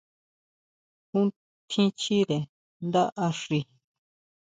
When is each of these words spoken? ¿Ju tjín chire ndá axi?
¿Ju 1.11 1.21
tjín 1.69 1.89
chire 1.99 2.37
ndá 2.87 3.03
axi? 3.27 3.59